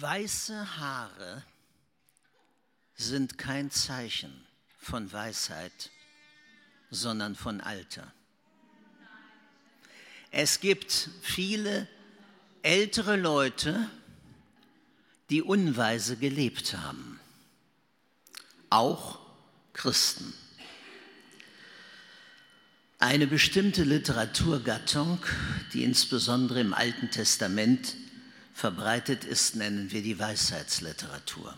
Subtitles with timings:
[0.00, 1.42] Weiße Haare
[2.96, 4.32] sind kein Zeichen
[4.78, 5.90] von Weisheit,
[6.90, 8.10] sondern von Alter.
[10.30, 11.86] Es gibt viele
[12.62, 13.90] ältere Leute,
[15.28, 17.20] die unweise gelebt haben,
[18.70, 19.18] auch
[19.74, 20.32] Christen.
[22.98, 25.22] Eine bestimmte Literaturgattung,
[25.74, 27.96] die insbesondere im Alten Testament
[28.60, 31.56] verbreitet ist, nennen wir die Weisheitsliteratur.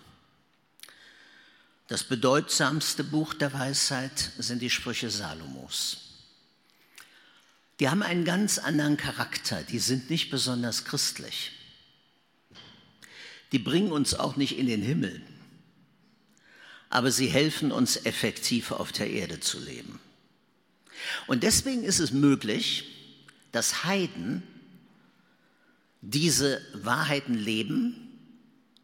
[1.89, 5.97] Das bedeutsamste Buch der Weisheit sind die Sprüche Salomos.
[7.81, 11.51] Die haben einen ganz anderen Charakter, die sind nicht besonders christlich.
[13.51, 15.21] Die bringen uns auch nicht in den Himmel,
[16.89, 19.99] aber sie helfen uns effektiv auf der Erde zu leben.
[21.27, 22.85] Und deswegen ist es möglich,
[23.51, 24.45] dass Heiden
[26.03, 27.95] diese Wahrheiten leben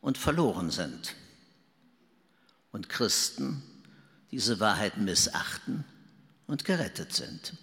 [0.01, 1.15] und verloren sind.
[2.73, 3.63] Und Christen
[4.31, 5.85] diese Wahrheiten missachten
[6.47, 7.55] und gerettet sind.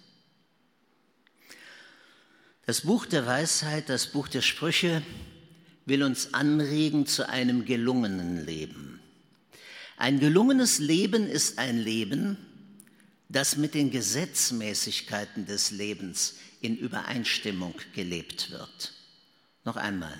[2.66, 5.02] Das Buch der Weisheit, das Buch der Sprüche
[5.84, 9.00] will uns anregen zu einem gelungenen Leben.
[9.96, 12.36] Ein gelungenes Leben ist ein Leben,
[13.28, 18.92] das mit den Gesetzmäßigkeiten des Lebens in Übereinstimmung gelebt wird.
[19.66, 20.14] Noch einmal.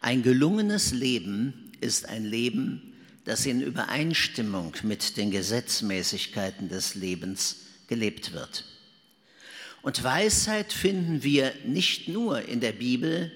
[0.00, 8.32] Ein gelungenes Leben ist ein Leben, das in Übereinstimmung mit den Gesetzmäßigkeiten des Lebens gelebt
[8.32, 8.64] wird.
[9.82, 13.30] Und Weisheit finden wir nicht nur in der Bibel,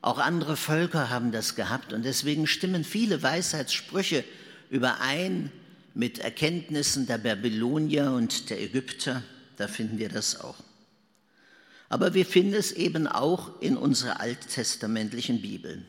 [0.00, 4.24] auch andere Völker haben das gehabt und deswegen stimmen viele Weisheitssprüche
[4.70, 5.52] überein
[5.94, 9.22] mit Erkenntnissen der Babylonier und der Ägypter,
[9.58, 10.56] da finden wir das auch
[11.94, 15.84] aber wir finden es eben auch in unserer alttestamentlichen Bibel.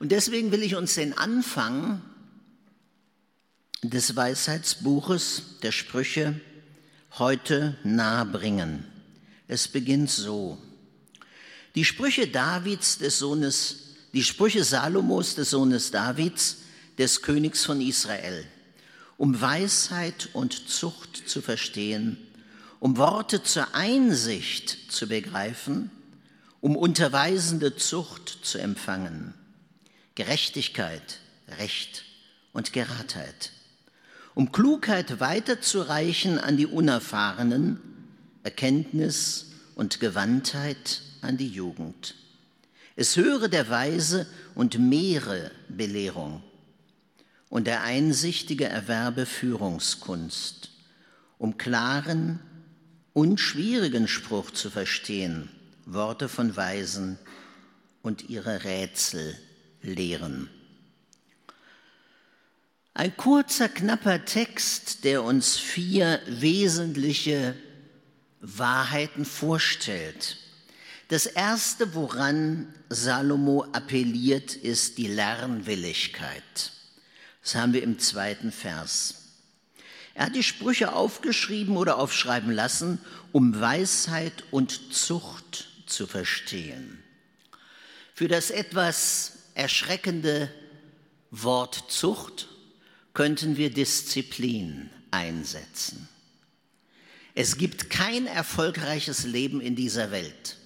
[0.00, 2.02] Und deswegen will ich uns den Anfang
[3.82, 6.40] des Weisheitsbuches der Sprüche
[7.20, 8.84] heute nahebringen.
[9.46, 10.58] Es beginnt so.
[11.76, 16.62] Die Sprüche Davids des Sohnes, die Sprüche Salomos des Sohnes Davids,
[16.98, 18.44] des Königs von Israel,
[19.18, 22.25] um Weisheit und Zucht zu verstehen
[22.80, 25.90] um Worte zur Einsicht zu begreifen,
[26.60, 29.34] um unterweisende Zucht zu empfangen,
[30.14, 31.20] Gerechtigkeit,
[31.58, 32.04] Recht
[32.52, 33.52] und Geradheit,
[34.34, 37.80] um Klugheit weiterzureichen an die Unerfahrenen,
[38.42, 42.14] Erkenntnis und Gewandtheit an die Jugend.
[42.96, 46.42] Es höre der Weise und mehre Belehrung
[47.48, 50.70] und der Einsichtige erwerbe Führungskunst,
[51.38, 52.40] um klaren,
[53.16, 55.48] und schwierigen Spruch zu verstehen,
[55.86, 57.18] Worte von Weisen
[58.02, 59.34] und ihre Rätsel
[59.80, 60.50] lehren.
[62.92, 67.56] Ein kurzer, knapper Text, der uns vier wesentliche
[68.42, 70.36] Wahrheiten vorstellt.
[71.08, 76.72] Das erste, woran Salomo appelliert, ist die Lernwilligkeit.
[77.42, 79.25] Das haben wir im zweiten Vers.
[80.16, 82.98] Er hat die Sprüche aufgeschrieben oder aufschreiben lassen,
[83.32, 87.04] um Weisheit und Zucht zu verstehen.
[88.14, 90.50] Für das etwas erschreckende
[91.30, 92.48] Wort Zucht
[93.12, 96.08] könnten wir Disziplin einsetzen.
[97.34, 100.56] Es gibt kein erfolgreiches Leben in dieser Welt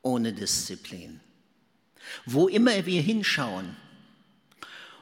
[0.00, 1.20] ohne Disziplin.
[2.24, 3.76] Wo immer wir hinschauen,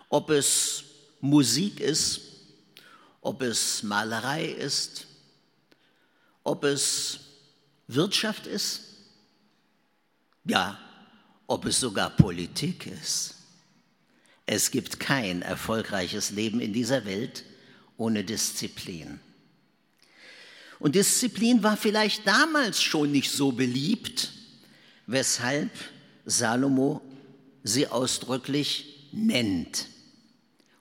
[0.09, 0.83] ob es
[1.21, 2.30] Musik ist,
[3.21, 5.07] ob es Malerei ist,
[6.43, 7.21] ob es
[7.87, 8.83] Wirtschaft ist,
[10.45, 10.79] ja,
[11.47, 13.35] ob es sogar Politik ist.
[14.47, 17.45] Es gibt kein erfolgreiches Leben in dieser Welt
[17.97, 19.21] ohne Disziplin.
[20.79, 24.33] Und Disziplin war vielleicht damals schon nicht so beliebt,
[25.07, 25.71] weshalb
[26.25, 27.03] Salomo
[27.63, 29.89] sie ausdrücklich nennt,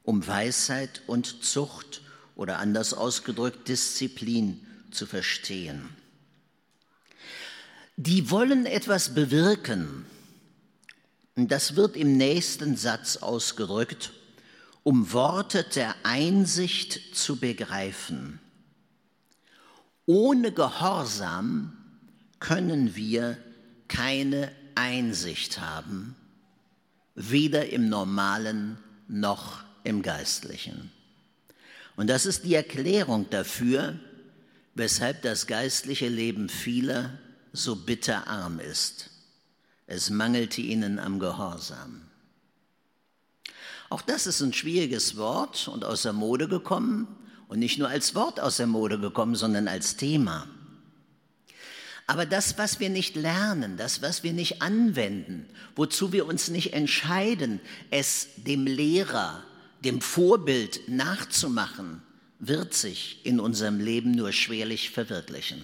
[0.04, 2.02] um Weisheit und Zucht
[2.40, 5.90] oder anders ausgedrückt Disziplin zu verstehen.
[7.98, 10.06] Die wollen etwas bewirken.
[11.36, 14.14] Das wird im nächsten Satz ausgedrückt,
[14.84, 18.40] um Worte der Einsicht zu begreifen.
[20.06, 21.74] Ohne Gehorsam
[22.40, 23.38] können wir
[23.90, 26.16] keine Einsicht haben,
[27.16, 28.78] weder im normalen
[29.10, 30.90] noch im geistlichen.
[32.00, 34.00] Und das ist die Erklärung dafür,
[34.74, 37.20] weshalb das geistliche Leben vieler
[37.52, 39.10] so bitterarm ist.
[39.86, 42.04] Es mangelte ihnen am Gehorsam.
[43.90, 47.18] Auch das ist ein schwieriges Wort und aus der Mode gekommen
[47.50, 50.48] und nicht nur als Wort aus der Mode gekommen, sondern als Thema.
[52.08, 56.72] Aber das, was wir nicht lernen, das, was wir nicht anwenden, wozu wir uns nicht
[56.72, 57.60] entscheiden,
[57.92, 59.44] es dem Lehrer,
[59.84, 62.02] dem Vorbild nachzumachen,
[62.40, 65.64] wird sich in unserem Leben nur schwerlich verwirklichen.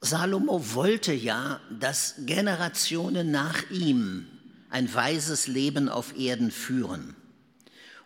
[0.00, 4.26] Salomo wollte ja, dass Generationen nach ihm
[4.70, 7.16] ein weises Leben auf Erden führen.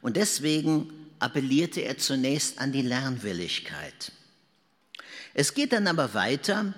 [0.01, 4.13] Und deswegen appellierte er zunächst an die Lernwilligkeit.
[5.35, 6.75] Es geht dann aber weiter,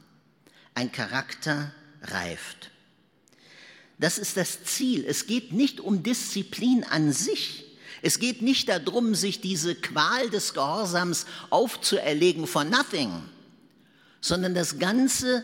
[0.75, 2.70] Ein Charakter reift.
[3.99, 5.05] Das ist das Ziel.
[5.05, 7.64] Es geht nicht um Disziplin an sich.
[8.00, 13.11] Es geht nicht darum, sich diese Qual des Gehorsams aufzuerlegen for nothing,
[14.21, 15.43] sondern das Ganze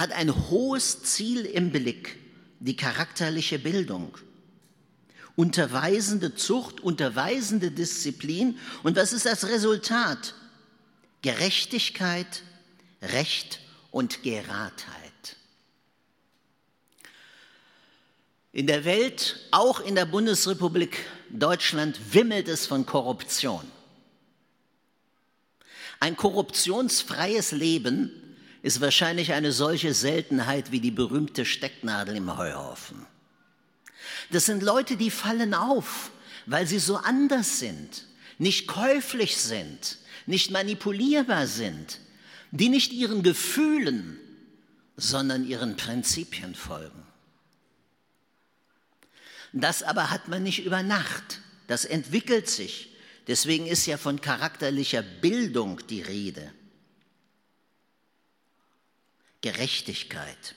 [0.00, 2.18] hat ein hohes Ziel im Blick
[2.58, 4.16] die charakterliche Bildung.
[5.36, 8.58] Unterweisende Zucht, unterweisende Disziplin.
[8.82, 10.34] Und was ist das Resultat?
[11.20, 12.44] Gerechtigkeit,
[13.02, 13.60] Recht
[13.90, 15.36] und Geradheit.
[18.52, 23.70] In der Welt, auch in der Bundesrepublik Deutschland, wimmelt es von Korruption.
[26.00, 28.19] Ein korruptionsfreies Leben
[28.62, 33.06] ist wahrscheinlich eine solche Seltenheit wie die berühmte Stecknadel im Heuhaufen.
[34.30, 36.10] Das sind Leute, die fallen auf,
[36.46, 38.06] weil sie so anders sind,
[38.38, 41.98] nicht käuflich sind, nicht manipulierbar sind,
[42.50, 44.18] die nicht ihren Gefühlen,
[44.96, 47.02] sondern ihren Prinzipien folgen.
[49.52, 52.94] Das aber hat man nicht über Nacht, das entwickelt sich.
[53.26, 56.52] Deswegen ist ja von charakterlicher Bildung die Rede.
[59.40, 60.54] Gerechtigkeit.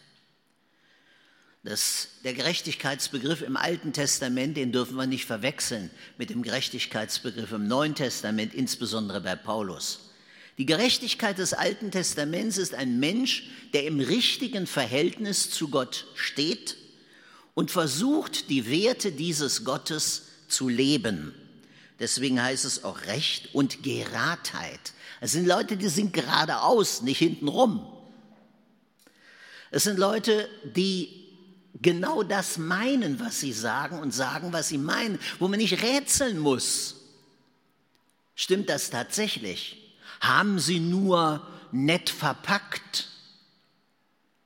[1.64, 7.68] Das, der Gerechtigkeitsbegriff im Alten Testament, den dürfen wir nicht verwechseln mit dem Gerechtigkeitsbegriff im
[7.68, 10.12] Neuen Testament, insbesondere bei Paulus.
[10.58, 16.76] Die Gerechtigkeit des Alten Testaments ist ein Mensch, der im richtigen Verhältnis zu Gott steht
[17.54, 21.34] und versucht, die Werte dieses Gottes zu leben.
[22.00, 24.94] Deswegen heißt es auch Recht und Geradheit.
[25.22, 27.88] Es sind Leute, die sind geradeaus, nicht hintenrum.
[29.74, 31.10] Es sind Leute, die
[31.82, 36.38] genau das meinen, was sie sagen und sagen, was sie meinen, wo man nicht rätseln
[36.38, 36.98] muss.
[38.36, 39.96] Stimmt das tatsächlich?
[40.22, 43.10] Haben sie nur nett verpackt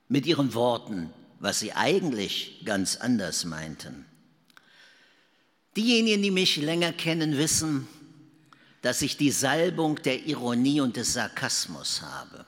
[0.08, 4.06] mit ihren Worten, was sie eigentlich ganz anders meinten?
[5.76, 7.86] Diejenigen, die mich länger kennen, wissen,
[8.82, 12.46] dass ich die Salbung der Ironie und des Sarkasmus habe.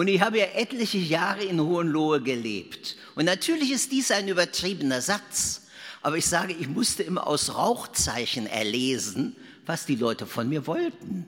[0.00, 2.96] Und ich habe ja etliche Jahre in Hohenlohe gelebt.
[3.16, 5.66] Und natürlich ist dies ein übertriebener Satz.
[6.00, 11.26] Aber ich sage, ich musste immer aus Rauchzeichen erlesen, was die Leute von mir wollten.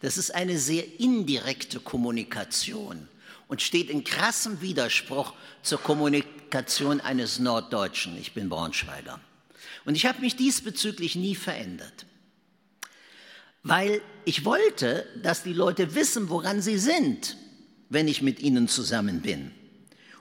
[0.00, 3.08] Das ist eine sehr indirekte Kommunikation
[3.46, 8.16] und steht in krassem Widerspruch zur Kommunikation eines Norddeutschen.
[8.16, 9.20] Ich bin Braunschweiger.
[9.84, 12.06] Und ich habe mich diesbezüglich nie verändert.
[13.62, 17.36] Weil ich wollte, dass die Leute wissen, woran sie sind
[17.88, 19.52] wenn ich mit ihnen zusammen bin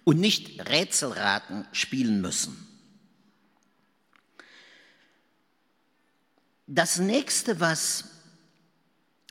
[0.04, 2.56] und nicht Rätselraten spielen müssen.
[6.66, 8.06] Das nächste, was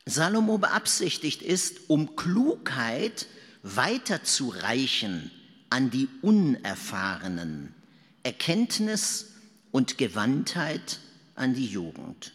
[0.06, 3.26] Salomo beabsichtigt, ist, um Klugheit
[3.62, 5.30] weiterzureichen
[5.68, 7.74] an die Unerfahrenen,
[8.22, 9.32] Erkenntnis
[9.72, 11.00] und Gewandtheit
[11.34, 12.32] an die Jugend.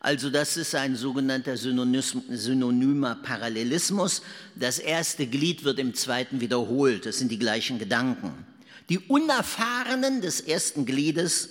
[0.00, 4.22] Also das ist ein sogenannter synonymer Parallelismus.
[4.54, 7.06] Das erste Glied wird im zweiten wiederholt.
[7.06, 8.46] Das sind die gleichen Gedanken.
[8.88, 11.50] Die Unerfahrenen des ersten Gliedes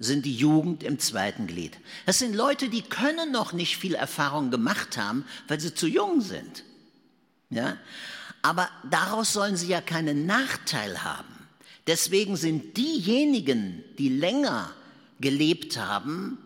[0.00, 1.78] sind die Jugend im zweiten Glied.
[2.04, 6.20] Das sind Leute, die können noch nicht viel Erfahrung gemacht haben, weil sie zu jung
[6.20, 6.64] sind.
[7.48, 7.78] Ja?
[8.42, 11.32] Aber daraus sollen sie ja keinen Nachteil haben.
[11.86, 14.70] Deswegen sind diejenigen, die länger
[15.20, 16.38] gelebt haben,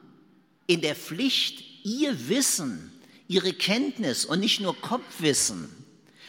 [0.68, 2.92] in der Pflicht, ihr Wissen,
[3.26, 5.68] ihre Kenntnis und nicht nur Kopfwissen,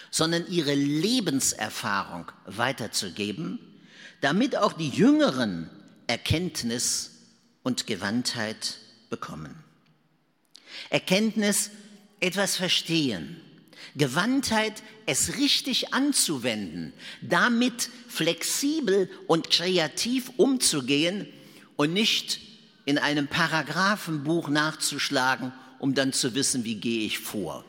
[0.09, 3.59] sondern ihre Lebenserfahrung weiterzugeben,
[4.21, 5.69] damit auch die Jüngeren
[6.07, 7.11] Erkenntnis
[7.61, 8.77] und Gewandtheit
[9.09, 9.63] bekommen.
[10.89, 11.69] Erkenntnis,
[12.19, 13.41] etwas verstehen.
[13.95, 21.27] Gewandtheit, es richtig anzuwenden, damit flexibel und kreativ umzugehen
[21.75, 22.39] und nicht
[22.89, 27.63] in einem Paragraphenbuch nachzuschlagen, um dann zu wissen, wie gehe ich vor.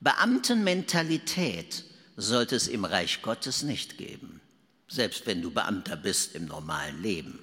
[0.00, 1.84] Beamtenmentalität
[2.16, 4.40] sollte es im Reich Gottes nicht geben,
[4.88, 7.38] selbst wenn du Beamter bist im normalen Leben.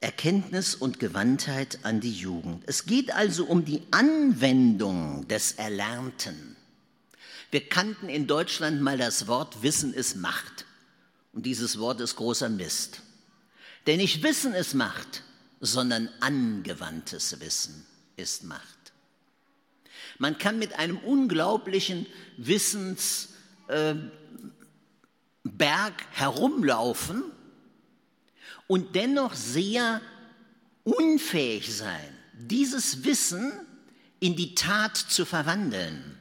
[0.00, 2.64] Erkenntnis und Gewandtheit an die Jugend.
[2.66, 6.56] Es geht also um die Anwendung des Erlernten.
[7.50, 10.64] Wir kannten in Deutschland mal das Wort Wissen ist Macht.
[11.34, 13.02] Und dieses Wort ist großer Mist.
[13.86, 15.22] Denn nicht Wissen ist Macht,
[15.60, 17.86] sondern angewandtes Wissen
[18.16, 18.92] ist Macht.
[20.18, 23.28] Man kann mit einem unglaublichen Wissensberg
[23.68, 24.04] äh,
[26.12, 27.24] herumlaufen
[28.66, 30.00] und dennoch sehr
[30.84, 33.52] unfähig sein, dieses Wissen
[34.20, 36.16] in die Tat zu verwandeln,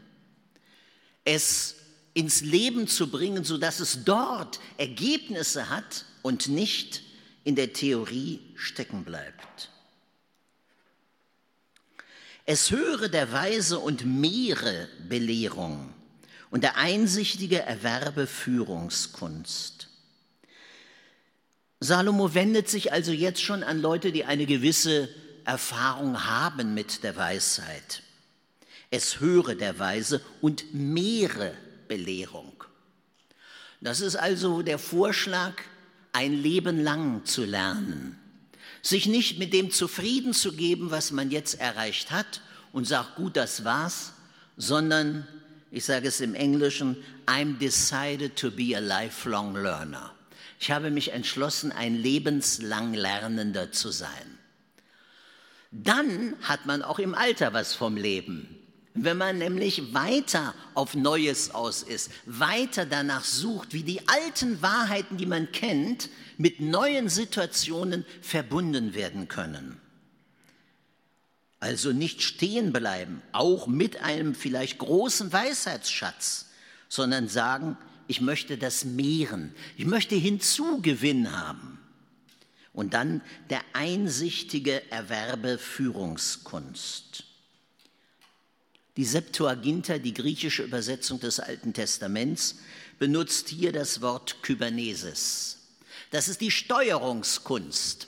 [1.24, 1.76] es
[2.14, 7.02] ins Leben zu bringen, sodass es dort Ergebnisse hat und nicht
[7.44, 9.70] in der Theorie stecken bleibt.
[12.46, 15.94] Es höre der Weise und mehre Belehrung
[16.50, 19.88] und der Einsichtige erwerbe Führungskunst.
[21.80, 25.10] Salomo wendet sich also jetzt schon an Leute, die eine gewisse
[25.46, 28.04] Erfahrung haben mit der Weisheit.
[28.90, 31.54] Es höre der Weise und mehre
[31.88, 32.64] Belehrung.
[33.82, 35.56] Das ist also der Vorschlag,
[36.14, 38.18] ein Leben lang zu lernen.
[38.82, 42.42] Sich nicht mit dem zufrieden zu geben, was man jetzt erreicht hat
[42.72, 44.14] und sagt, gut, das war's,
[44.58, 45.28] sondern,
[45.72, 50.12] ich sage es im Englischen, I'm decided to be a lifelong learner.
[50.60, 54.38] Ich habe mich entschlossen, ein lebenslang Lernender zu sein.
[55.72, 58.63] Dann hat man auch im Alter was vom Leben.
[58.96, 65.18] Wenn man nämlich weiter auf Neues aus ist, weiter danach sucht, wie die alten Wahrheiten,
[65.18, 69.80] die man kennt, mit neuen Situationen verbunden werden können.
[71.60, 76.48] Also nicht stehen bleiben, auch mit einem vielleicht großen Weisheitsschatz,
[76.88, 81.80] sondern sagen, ich möchte das mehren, ich möchte Hinzugewinn haben.
[82.74, 87.33] Und dann der einsichtige Erwerbe Führungskunst.
[88.96, 92.58] Die Septuaginta, die griechische Übersetzung des Alten Testaments,
[93.00, 95.58] benutzt hier das Wort Kybernesis.
[96.12, 98.08] Das ist die Steuerungskunst.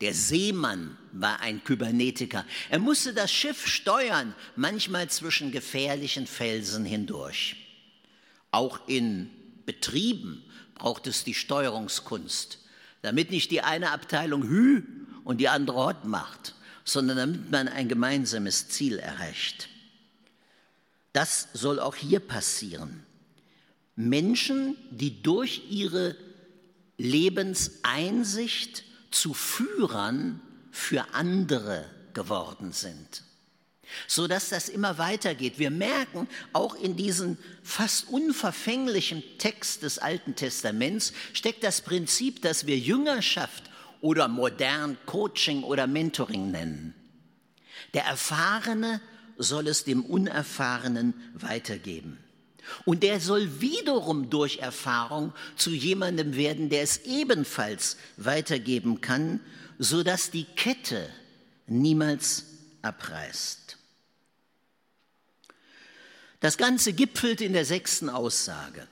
[0.00, 2.44] Der Seemann war ein Kybernetiker.
[2.70, 7.56] Er musste das Schiff steuern, manchmal zwischen gefährlichen Felsen hindurch.
[8.52, 9.30] Auch in
[9.64, 10.44] Betrieben
[10.76, 12.60] braucht es die Steuerungskunst,
[13.02, 14.82] damit nicht die eine Abteilung Hü
[15.24, 19.68] und die andere Hot macht, sondern damit man ein gemeinsames Ziel erreicht.
[21.16, 23.02] Das soll auch hier passieren.
[23.94, 26.14] Menschen, die durch ihre
[26.98, 33.22] Lebenseinsicht zu Führern für andere geworden sind,
[34.06, 35.58] so dass das immer weitergeht.
[35.58, 42.66] Wir merken auch in diesem fast unverfänglichen Text des Alten Testaments steckt das Prinzip, dass
[42.66, 43.70] wir Jüngerschaft
[44.02, 46.94] oder modern Coaching oder Mentoring nennen.
[47.94, 49.00] Der Erfahrene
[49.38, 52.18] soll es dem Unerfahrenen weitergeben.
[52.84, 59.40] Und der soll wiederum durch Erfahrung zu jemandem werden, der es ebenfalls weitergeben kann,
[59.78, 61.08] sodass die Kette
[61.66, 62.44] niemals
[62.82, 63.78] abreißt.
[66.40, 68.86] Das Ganze gipfelt in der sechsten Aussage.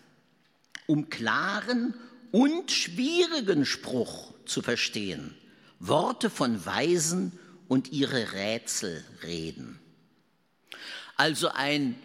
[0.86, 1.94] Um klaren
[2.30, 5.34] und schwierigen Spruch zu verstehen,
[5.78, 9.78] Worte von Weisen und ihre Rätsel reden.
[11.16, 11.96] Also ein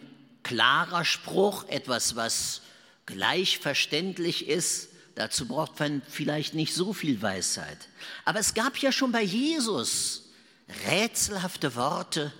[0.44, 2.62] klarer Spruch, etwas, was
[3.06, 4.90] gleich verständlich ist.
[5.16, 7.90] Dazu braucht man vielleicht nicht so viel Weisheit.
[8.26, 10.30] Aber es gab ja schon bei Jesus
[10.88, 12.32] rätselhafte Worte,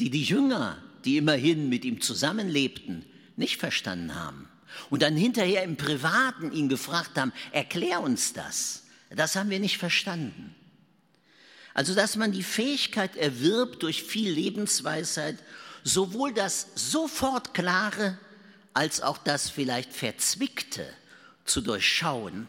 [0.00, 3.06] die die Jünger, die immerhin mit ihm zusammenlebten,
[3.36, 4.48] nicht verstanden haben.
[4.90, 8.82] Und dann hinterher im Privaten ihn gefragt haben, erklär uns das.
[9.10, 10.54] Das haben wir nicht verstanden.
[11.72, 15.38] Also, dass man die Fähigkeit erwirbt durch viel Lebensweisheit,
[15.86, 18.18] sowohl das sofort klare
[18.74, 20.84] als auch das vielleicht verzwickte
[21.44, 22.48] zu durchschauen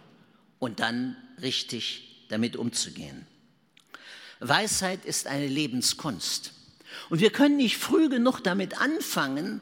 [0.58, 3.28] und dann richtig damit umzugehen.
[4.40, 6.52] Weisheit ist eine Lebenskunst.
[7.10, 9.62] Und wir können nicht früh genug damit anfangen,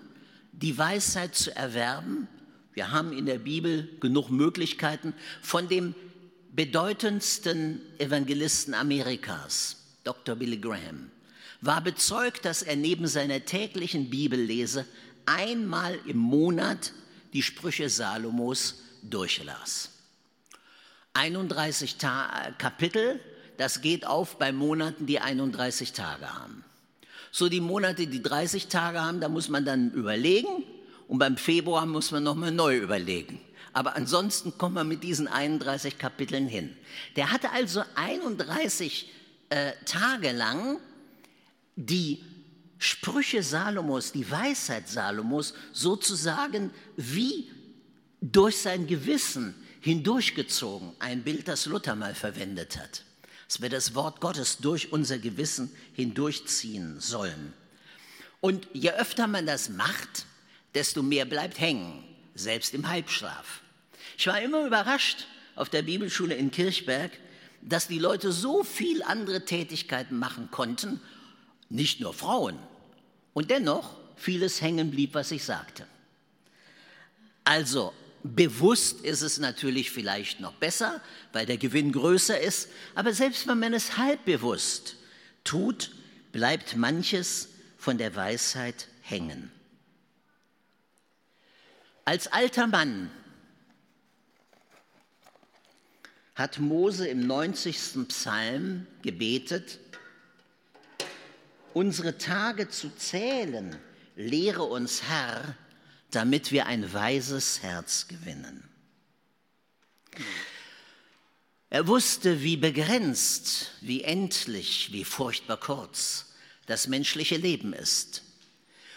[0.53, 2.29] die Weisheit zu erwerben.
[2.73, 5.95] Wir haben in der Bibel genug Möglichkeiten von dem
[6.53, 10.35] bedeutendsten Evangelisten Amerikas, Dr.
[10.35, 11.11] Billy Graham,
[11.65, 14.85] war bezeugt, dass er neben seiner täglichen Bibellese
[15.25, 16.93] einmal im Monat
[17.33, 19.89] die Sprüche Salomos durchlas.
[21.13, 23.19] 31 Ta Kapitel,
[23.57, 26.63] das geht auf bei Monaten, die 31 Tage haben.
[27.31, 30.63] So die Monate, die 30 Tage haben, da muss man dann überlegen
[31.07, 33.41] und beim Februar muss man nochmal neu überlegen.
[33.73, 36.75] Aber ansonsten kommt man mit diesen 31 Kapiteln hin.
[37.15, 39.11] Der hatte also 31
[39.49, 40.79] äh, Tage lang
[41.75, 42.23] die
[42.77, 47.49] Sprüche Salomos, die Weisheit Salomos sozusagen wie
[48.21, 50.93] durch sein Gewissen hindurchgezogen.
[50.99, 53.03] Ein Bild, das Luther mal verwendet hat.
[53.47, 57.53] Dass wir das Wort Gottes durch unser Gewissen hindurchziehen sollen.
[58.41, 60.25] Und je öfter man das macht,
[60.73, 62.03] desto mehr bleibt hängen,
[62.35, 63.61] selbst im Halbschlaf.
[64.17, 67.11] Ich war immer überrascht auf der Bibelschule in Kirchberg,
[67.61, 71.01] dass die Leute so viel andere Tätigkeiten machen konnten,
[71.69, 72.57] nicht nur Frauen,
[73.33, 75.85] und dennoch vieles hängen blieb, was ich sagte.
[77.43, 77.93] Also
[78.23, 81.01] bewusst ist es natürlich vielleicht noch besser,
[81.33, 84.95] weil der Gewinn größer ist, aber selbst wenn man es halbbewusst
[85.43, 85.91] tut,
[86.31, 89.51] bleibt manches von der Weisheit hängen.
[92.05, 93.11] Als alter Mann
[96.35, 98.07] hat Mose im 90.
[98.07, 99.79] Psalm gebetet,
[101.75, 103.75] unsere Tage zu zählen,
[104.15, 105.55] lehre uns Herr,
[106.11, 108.63] damit wir ein weises Herz gewinnen.
[111.69, 116.33] Er wusste, wie begrenzt, wie endlich, wie furchtbar kurz
[116.65, 118.23] das menschliche Leben ist.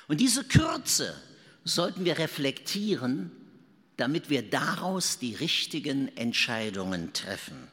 [0.07, 1.21] Und diese Kürze
[1.65, 3.33] sollten wir reflektieren
[3.99, 7.69] damit wir daraus die richtigen Entscheidungen treffen.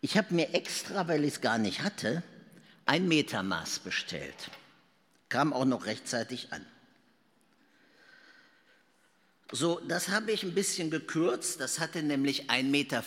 [0.00, 2.22] Ich habe mir extra, weil ich es gar nicht hatte,
[2.88, 4.50] ein Metermaß bestellt.
[5.28, 6.64] Kam auch noch rechtzeitig an.
[9.52, 11.60] So, das habe ich ein bisschen gekürzt.
[11.60, 13.04] Das hatte nämlich 1,50 Meter.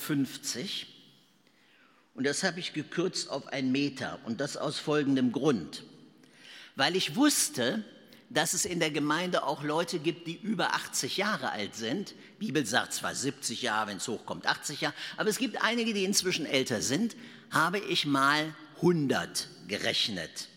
[2.13, 4.19] Und das habe ich gekürzt auf einen Meter.
[4.25, 5.83] Und das aus folgendem Grund.
[6.75, 7.83] Weil ich wusste,
[8.29, 12.11] dass es in der Gemeinde auch Leute gibt, die über 80 Jahre alt sind.
[12.39, 15.93] Die Bibel sagt zwar 70 Jahre, wenn es hochkommt, 80 Jahre, aber es gibt einige,
[15.93, 17.15] die inzwischen älter sind.
[17.49, 20.49] Habe ich mal 100 gerechnet.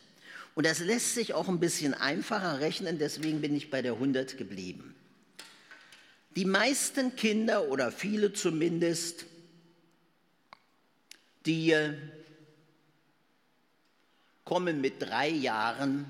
[0.54, 4.38] Und das lässt sich auch ein bisschen einfacher rechnen, deswegen bin ich bei der 100
[4.38, 4.94] geblieben.
[6.36, 9.26] Die meisten Kinder oder viele zumindest,
[11.46, 11.94] die äh,
[14.44, 16.06] kommen mit drei Jahren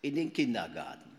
[0.00, 1.10] in den Kindergarten.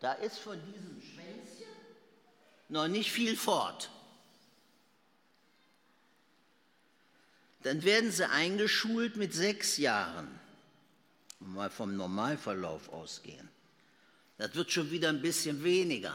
[0.00, 1.68] Da ist von diesem Schwänzchen
[2.68, 3.90] noch nicht viel fort.
[7.62, 10.28] Dann werden sie eingeschult mit sechs Jahren.
[11.40, 13.48] Mal vom Normalverlauf ausgehen.
[14.38, 16.14] Das wird schon wieder ein bisschen weniger.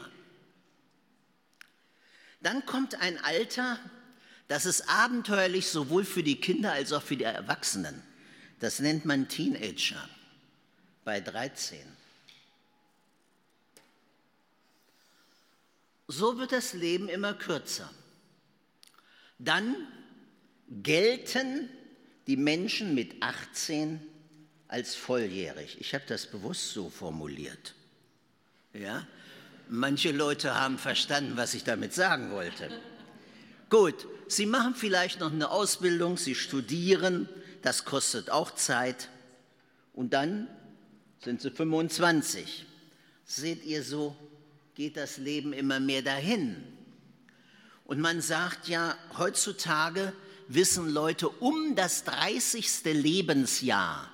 [2.40, 3.78] Dann kommt ein Alter,
[4.48, 8.02] das ist abenteuerlich sowohl für die Kinder als auch für die Erwachsenen.
[8.60, 10.08] Das nennt man Teenager
[11.04, 11.78] bei 13.
[16.06, 17.90] So wird das Leben immer kürzer.
[19.38, 19.76] Dann
[20.70, 21.68] gelten
[22.26, 24.00] die Menschen mit 18
[24.68, 25.78] als volljährig.
[25.80, 27.74] Ich habe das bewusst so formuliert.
[28.74, 29.06] Ja?
[29.68, 32.70] Manche Leute haben verstanden, was ich damit sagen wollte.
[33.70, 37.28] Gut, Sie machen vielleicht noch eine Ausbildung, Sie studieren,
[37.62, 39.08] das kostet auch Zeit.
[39.94, 40.48] Und dann
[41.22, 42.66] sind Sie 25.
[43.24, 44.16] Seht ihr, so
[44.74, 46.62] geht das Leben immer mehr dahin.
[47.84, 50.12] Und man sagt ja, heutzutage
[50.48, 52.84] wissen Leute um das 30.
[52.84, 54.10] Lebensjahr,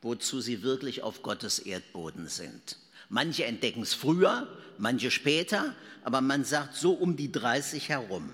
[0.00, 2.78] wozu sie wirklich auf Gottes Erdboden sind.
[3.08, 8.30] Manche entdecken es früher, manche später, aber man sagt so um die 30 herum.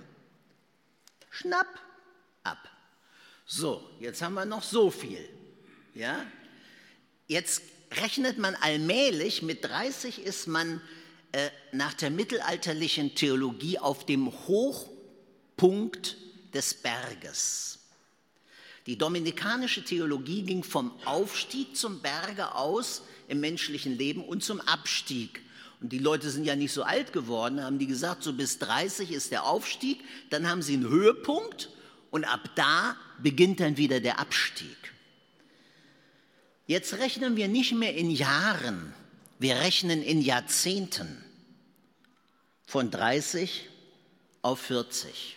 [1.30, 1.68] Schnapp
[2.42, 2.58] ab.
[3.46, 5.28] So, jetzt haben wir noch so viel.
[5.94, 6.24] Ja?
[7.26, 10.80] Jetzt rechnet man allmählich, mit 30 ist man
[11.32, 16.16] äh, nach der mittelalterlichen Theologie auf dem Hochpunkt
[16.54, 17.78] des Berges.
[18.86, 25.40] Die dominikanische Theologie ging vom Aufstieg zum Berge aus im menschlichen Leben und zum Abstieg.
[25.80, 29.10] Und die Leute sind ja nicht so alt geworden, haben die gesagt, so bis 30
[29.10, 31.70] ist der Aufstieg, dann haben sie einen Höhepunkt
[32.10, 34.76] und ab da beginnt dann wieder der Abstieg.
[36.66, 38.94] Jetzt rechnen wir nicht mehr in Jahren,
[39.38, 41.22] wir rechnen in Jahrzehnten
[42.66, 43.68] von 30
[44.42, 45.36] auf 40.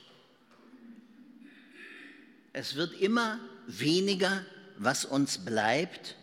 [2.60, 4.44] Es wird immer weniger,
[4.78, 6.16] was uns bleibt,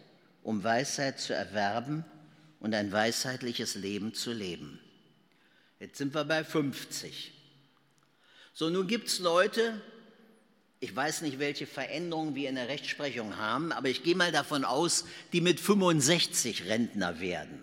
[0.42, 2.04] um Weisheit zu erwerben
[2.58, 4.80] und ein weisheitliches Leben zu leben.
[5.78, 7.32] Jetzt sind wir bei 50.
[8.52, 9.80] So, nun gibt es Leute,
[10.80, 14.64] ich weiß nicht, welche Veränderungen wir in der Rechtsprechung haben, aber ich gehe mal davon
[14.64, 17.62] aus, die mit 65 Rentner werden.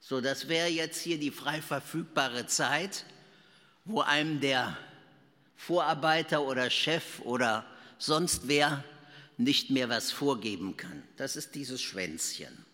[0.00, 3.06] So, das wäre jetzt hier die frei verfügbare Zeit,
[3.86, 4.76] wo einem der
[5.66, 7.66] Vorarbeiter oder Chef oder
[7.98, 8.84] sonst wer
[9.36, 11.02] nicht mehr was vorgeben kann.
[11.16, 12.66] Das ist dieses Schwänzchen.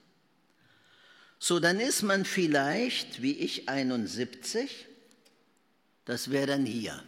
[1.39, 4.87] So, dann ist man vielleicht, wie ich, 71.
[6.05, 7.03] Das wäre dann hier,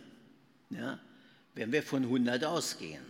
[0.71, 1.01] ja,
[1.55, 3.05] wenn wir von 100 ausgehen.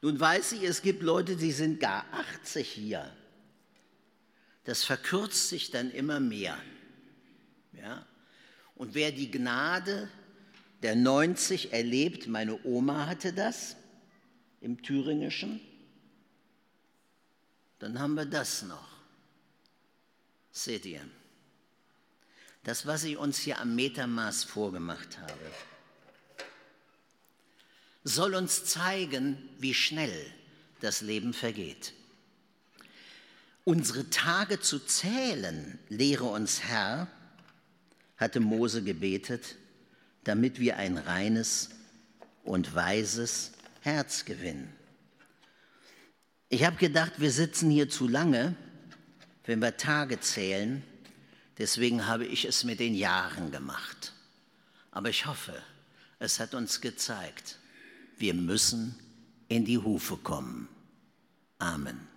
[0.00, 3.12] Nun weiß ich, es gibt Leute, die sind gar 80 hier
[4.66, 6.58] das verkürzt sich dann immer mehr.
[7.72, 8.04] Ja?
[8.74, 10.10] Und wer die Gnade
[10.86, 13.74] der 90 erlebt, meine Oma hatte das
[14.60, 15.60] im Thüringischen,
[17.80, 18.86] dann haben wir das noch.
[20.52, 21.00] Seht ihr?
[22.62, 25.50] Das, was ich uns hier am Metermaß vorgemacht habe,
[28.04, 30.32] soll uns zeigen, wie schnell
[30.78, 31.94] das Leben vergeht.
[33.64, 37.08] Unsere Tage zu zählen, lehre uns Herr,
[38.18, 39.56] hatte Mose gebetet,
[40.26, 41.70] damit wir ein reines
[42.42, 44.74] und weises Herz gewinnen.
[46.48, 48.56] Ich habe gedacht, wir sitzen hier zu lange,
[49.44, 50.82] wenn wir Tage zählen.
[51.58, 54.12] Deswegen habe ich es mit den Jahren gemacht.
[54.90, 55.54] Aber ich hoffe,
[56.18, 57.58] es hat uns gezeigt,
[58.18, 58.98] wir müssen
[59.48, 60.68] in die Hufe kommen.
[61.58, 62.15] Amen.